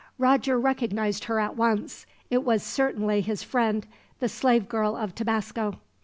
Roger 0.17 0.59
recognized 0.59 1.25
her 1.25 1.39
at 1.39 1.55
once 1.55 2.07
it 2.31 2.43
was 2.43 2.63
certainly 2.63 3.21
his 3.21 3.43
friend, 3.43 3.85
the 4.19 4.27
slave 4.27 4.67
girl 4.67 4.97
of 4.97 5.13
Tabasco. 5.13 5.77